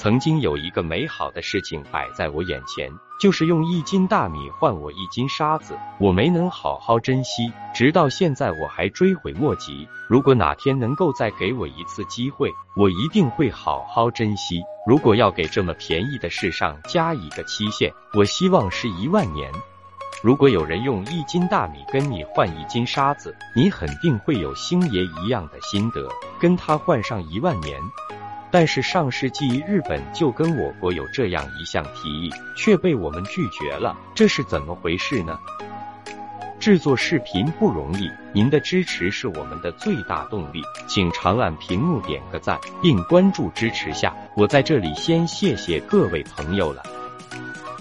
[0.00, 9.86] 曾经有一个美好的事情摆在我眼前，就是用一斤大米换我一斤沙子，我没能好好珍惜，直到现在我还追悔莫及。
[10.08, 14.62] 如果哪天能够再给我一次机会，我一定会好好珍惜。
[14.86, 19.52] 如果要给这么便宜的事上加一个期限，我希望是一万年。
[20.22, 26.08] 如果有人用一斤大米跟你换一斤沙子，你肯定会有星爷一样的心得，
[26.38, 27.78] 跟他换上一万年。
[28.50, 35.38] 但是上世纪日本就跟我国有这样一项提议，却被我们拒绝了，这是怎么回事呢？
[36.58, 44.14] 制作视频不容易，您的支持是我们的最大动力，请长按屏幕点个赞，并关注支持下。
[44.36, 46.82] 我在这里先谢谢各位朋友了。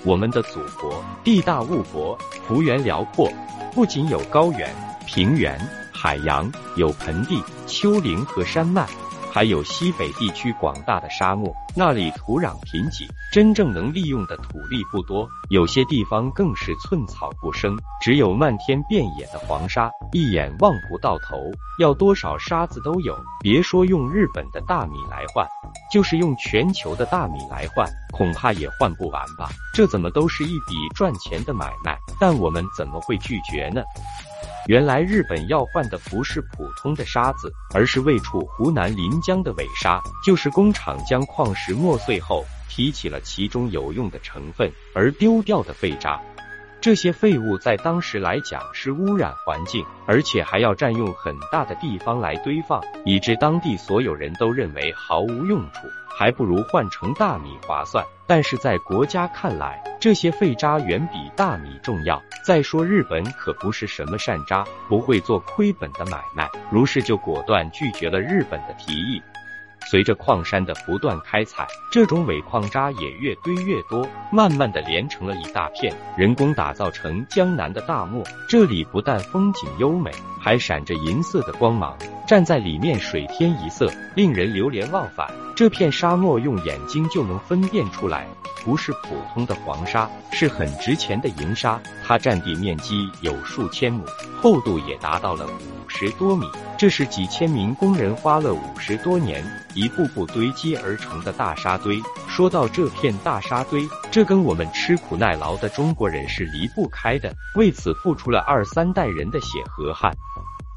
[0.06, 3.30] 我们的祖国地大物博，幅员辽阔，
[3.74, 4.74] 不仅有高原、
[5.06, 5.60] 平原、
[5.92, 8.88] 海洋，有盆地、丘陵和山脉。
[9.32, 21.38] 还有西北地区广大的沙漠，那里土壤贫瘠，真正能利用的土地不多，有些地方更是寸草不生，只有漫天遍野的黄沙，一眼望不到头，
[21.80, 23.16] 要多少沙子都有。
[23.42, 25.48] 别说用日本的大米来换，
[25.92, 29.50] 就是用全球的大米来换，恐怕也换不完吧？
[29.74, 31.98] 这怎么都是一笔赚钱的买卖？
[32.20, 33.84] 但我们怎么会拒绝呢？
[34.70, 46.22] 原来日本要换的不是普通的沙子，而是位处湖南临江的尾沙，就是工厂将矿石磨碎后提起了其中有用的成分而丢掉的废渣。
[46.80, 55.88] 这些废物在当时来讲是污染环境，而且还要占用很大的地方来堆放，以致当地所有人都认为毫无用处。
[56.18, 62.22] 还不如换成大米划算，但是在国家看来，这些废渣远比大米重要。
[62.46, 69.22] 再说日本可不是什么善渣，不会做亏本的买卖，如是就果断拒绝了日本的提议。
[69.90, 78.24] 随着矿山的不断开采，这种尾矿渣也越堆越多，慢慢的连成了一大片，人工打造成江南的大漠。
[78.48, 85.28] 这里不但风景优美，还闪着银色的光芒，站在里面水天一色，令人流连忘返。
[85.56, 88.28] 这片沙漠用眼睛就能分辨出来，
[88.64, 91.82] 不是普通的黄沙，是很值钱的银沙。
[92.06, 94.06] 它占地面积有数千亩，
[94.42, 96.46] 厚度也达到了五十多米。
[96.80, 102.02] 这是几千名工人花了五十多年，一步步堆积而成的大沙堆。
[102.30, 110.16] 说到这片大沙堆，这跟我们吃苦耐劳的中国人是离不开的，为此付出了二三代人的血和汗。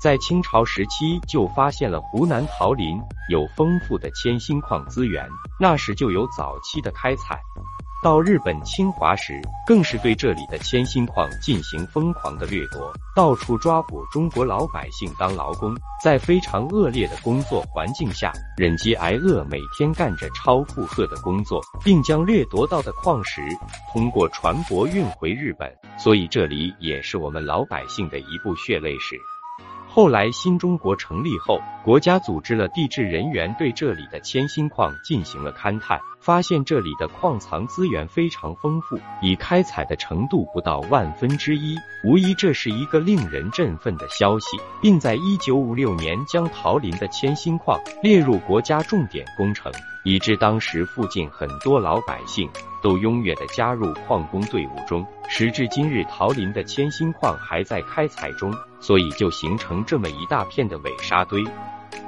[0.01, 5.25] 在清朝时期就发现了湖南桃林有丰富的铅锌矿资源，
[5.61, 7.41] 那时就有早期的开采。
[8.03, 23.41] 到日本侵华时，更是对这里的铅锌矿进行疯狂的掠夺，到处抓捕中国老百姓当劳工，在非常恶劣的工作环境下忍饥挨饿，每天干着超负荷的工作，并将掠夺到的矿石
[23.93, 25.73] 通过船舶运回日本。
[25.97, 29.15] 所以这里也是我们老百姓的一部血泪史。
[29.89, 49.73] 后来，新中国成立后，国家组织了地质人员对这里的铅锌矿进行了勘探，发现这里的矿藏资源非常丰富，已开采的程度不到万分之一，无疑这是一个令人振奋的消息，并在一九五六年将桃林的铅锌矿列入国家重点工程。
[50.05, 52.51] 以致当时附近很多老百姓
[52.83, 55.07] 都踊跃地加入矿工队伍中。
[55.29, 61.45] 时至今日，桃林的铅锌矿还在开采中，所以就形成这么一大片的伪沙堆。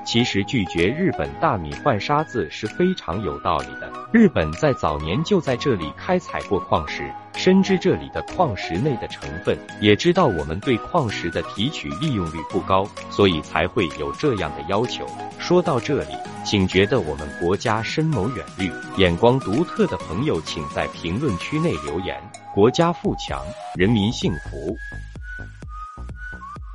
[0.04, 3.90] 其实拒绝日本大米换沙子是非常有道理的。
[4.12, 15.06] 日本在早年就在这里开采过矿石，深知这里的矿石内的成分，也知道我们对矿石的提取利用率不高，所以才会有这样的要求。
[15.38, 22.16] 说到这里，请觉得我们国家深谋远虑、眼光独特的朋友，请在评论区内留言。
[22.54, 23.42] 国家富强，
[23.74, 24.76] 人民幸福。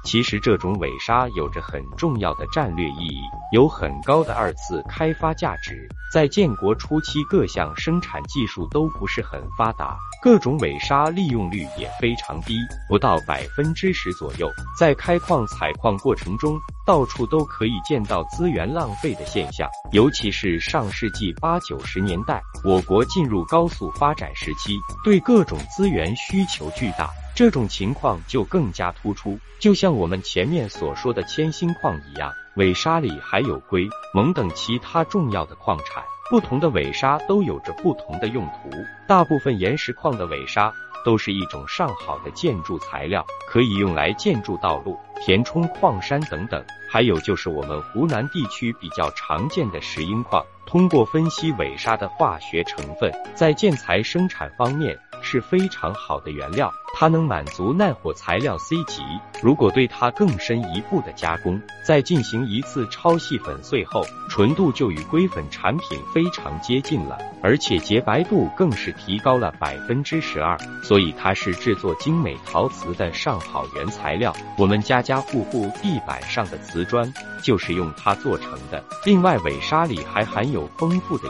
[0.09, 3.22] 其实这种尾砂有着很重要的战略意义，
[3.52, 5.88] 有很高的二次开发价值。
[6.12, 12.57] 在建国初期，各项生产技术都不是很发达，各种尾砂利用率也非常低，
[12.88, 14.50] 不到百分之十左右。
[14.75, 19.69] 在开矿采矿过程中，到处都可以见到资源浪费的现象。
[19.92, 27.07] 尤其是上世纪八九十年代，我国进入高速发展时期，对各种资源需求巨大。
[27.39, 36.03] 这种情况就更加突出，就像我们前面所说的铅锌矿一样，尾沙里还有硅、锰等其他重要的矿产。
[36.30, 38.69] 不同的尾沙都有着不同的用途，
[39.07, 40.74] 大部分岩石矿的尾沙
[41.06, 46.62] 都是一种上好的建筑材料，可以用来建筑道路、填充矿山等等。
[46.89, 55.00] 还有就是我们湖南地区比较常见的石英矿，通过分析尾沙的化学成分，在建材生产方面。
[55.21, 59.01] 是非常好的原料，它能满足耐火材料 C 级。
[59.42, 70.57] 如果对它更深一步的加工，再进行一次超细粉碎后，纯度就与硅粉产品非常接近了，而且洁白度更是提高了百分之十二。
[70.84, 74.36] 所以它是制作精美陶瓷的上好原材料。
[74.57, 78.84] 我们家家户户地板上的瓷砖就是用它做成的。
[79.06, 81.30] 另外，尾砂里还含有丰富的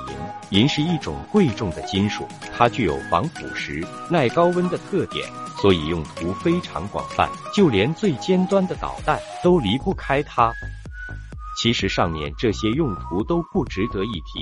[0.50, 2.27] 银，银是一种贵重的金属，
[2.57, 3.86] 它具有防腐蚀。
[4.10, 5.30] 耐高温的特点，
[5.61, 10.53] 所以用途非常广泛，就连最尖端的导弹都离不开它。
[11.61, 14.39] 其实上面这些用途都不值得一提。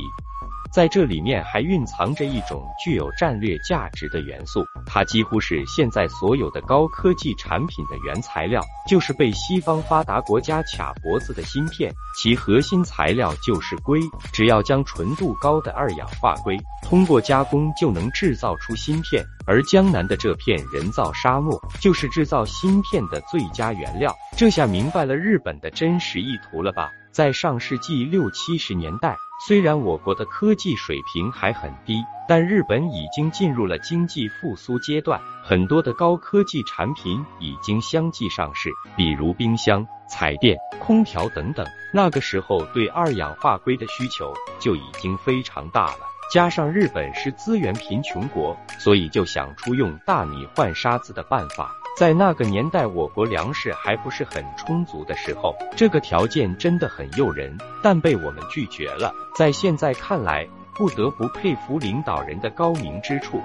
[0.72, 14.00] 在这里面还蕴藏着一种具有战略价值的元素，它几乎是现在所有的高科技产品的原材料，就是被西方发达国家卡脖子的芯片，其核心材料就是硅。
[14.32, 19.26] 只要将纯度高的二氧化硅通过加工，就能制造出芯片。
[19.46, 24.14] 而江南的这片人造沙漠，就是制造芯片的最佳原料。
[24.36, 26.90] 这下明白了日本的真实意图了吧？
[27.12, 29.16] 在上世纪六七十年代。
[29.40, 41.66] 虽然我国的科技水平还很低，但日本已经进入了经济复苏阶段，很多的高科技产品已经相继上市，比如冰箱、彩电、空调等等。
[41.94, 46.00] 那个时候对二氧化硅的需求就已经非常大了，
[46.34, 51.72] 加上日本是资源贫穷国，所以就想出用大米换沙子的办法。
[51.98, 59.12] 在那个年代，我国粮食还不是很充足的时候，这个条件真的很诱人，但被我们拒绝了。
[59.36, 63.42] 在现在看来，不得不佩服领导人的高明之处。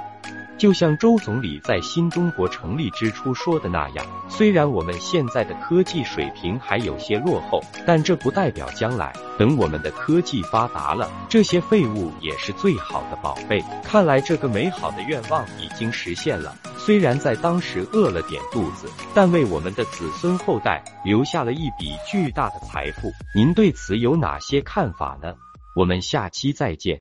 [0.59, 13.65] 就像周总理在新中国成立之初说的那样，虽然我们现在的科技水平还有些落后，但这不代表将来等我们的科技发达了，这些废物也是最好的宝贝。
[13.83, 23.13] 看来这个美好的愿望已经实现了，虽然在当时饿了点肚子，但为我们的子孙后代留下了一笔巨大的财富。
[23.37, 25.33] 您对此有哪些看法呢？
[25.77, 27.01] 我们下期再见。